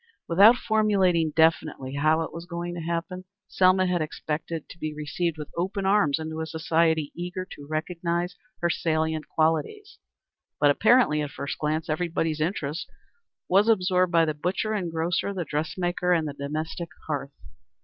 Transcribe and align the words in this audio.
Without 0.27 0.55
formulating 0.57 1.29
definitely 1.35 1.93
how 1.93 2.23
it 2.23 2.33
was 2.33 2.47
to 2.47 2.81
happen, 2.87 3.23
Selma 3.47 3.85
had 3.85 4.01
expected 4.01 4.67
to 4.69 4.79
be 4.79 4.95
received 4.95 5.37
with 5.37 5.51
open 5.55 5.85
arms 5.85 6.17
into 6.17 6.41
a 6.41 6.47
society 6.47 7.11
eager 7.13 7.45
to 7.51 7.67
recognize 7.69 8.35
her 8.61 8.69
salient 8.71 9.27
qualities. 9.29 9.99
But 10.59 10.71
apparently, 10.71 11.21
at 11.21 11.29
first 11.29 11.59
glance, 11.59 11.87
everybody's 11.87 12.41
interest 12.41 12.89
was 13.47 13.69
absorbed 13.69 14.11
by 14.11 14.25
the 14.25 14.33
butcher 14.33 14.73
and 14.73 14.91
grocer, 14.91 15.35
the 15.35 15.45
dressmaker 15.45 16.13
and 16.13 16.27
the 16.27 16.33
domestic 16.33 16.89
hearth. 17.05 17.33